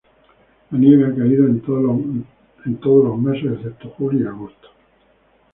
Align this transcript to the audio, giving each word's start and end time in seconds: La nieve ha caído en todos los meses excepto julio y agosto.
La 0.71 0.79
nieve 0.79 1.05
ha 1.05 1.15
caído 1.15 1.45
en 1.47 1.61
todos 1.61 3.03
los 3.05 3.19
meses 3.19 3.51
excepto 3.53 3.89
julio 3.91 4.23
y 4.25 4.27
agosto. 4.27 4.67